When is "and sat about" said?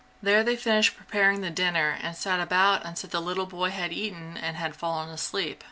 2.01-2.83